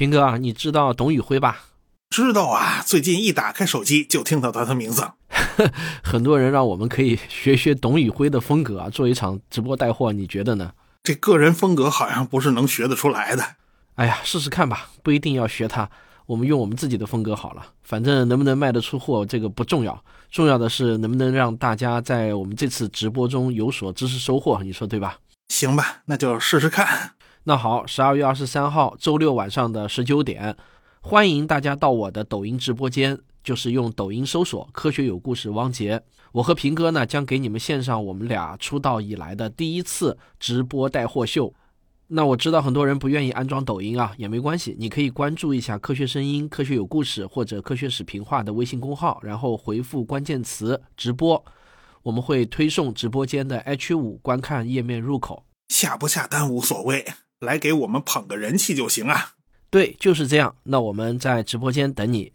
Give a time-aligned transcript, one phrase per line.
[0.00, 1.60] 平哥啊，你知道董宇辉吧？
[2.08, 5.06] 知道啊，最近一打开手机就听到他的名字。
[6.02, 10.72] 很多人让我们可以学学董宇辉的风格啊，做一场直播带货，你觉得呢？
[11.02, 13.44] 这个人风格好像不是能学得出来的。
[13.96, 15.90] 哎呀，试试看吧，不一定要学他，
[16.24, 17.66] 我们用我们自己的风格好了。
[17.82, 25.18] 反正能不能卖得出货，这个不重要，重要的是能不能让大家在我们这次直播中有所知识收获，你说对吧？
[25.50, 27.16] 行吧，那就试试看。
[27.44, 30.54] 那好，十二月二十三号周六晚上的十九点，
[31.00, 41.54] 欢迎大家到我的抖音直播间，就是用抖音搜索“科学有故事”汪杰，我和平哥呢将给你们献上我们俩出道以来的第一次直播带货秀。
[42.08, 51.42] 那我知道很多人不愿意安装抖音啊，也没关系，你可以关注一下“科学声音”、“科学有故事”或者“科学史评话”的微信公号，然后回复关键词“直播”，
[52.04, 55.46] 我们会推送直播间的 H 五观看页面入口。
[55.68, 57.06] 下不下单无所谓。
[57.40, 59.32] 来给我们捧个人气就行啊！
[59.70, 60.54] 对，就是这样。
[60.64, 62.32] 那我们在直播间等你。